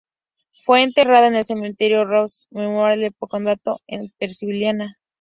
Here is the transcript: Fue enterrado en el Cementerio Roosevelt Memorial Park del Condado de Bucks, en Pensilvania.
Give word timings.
Fue 0.53 0.81
enterrado 0.81 1.27
en 1.27 1.35
el 1.35 1.45
Cementerio 1.45 2.05
Roosevelt 2.05 2.47
Memorial 2.49 3.11
Park 3.11 3.19
del 3.19 3.29
Condado 3.29 3.55
de 3.57 3.71
Bucks, 3.73 3.83
en 3.85 4.09
Pensilvania. 4.17 4.97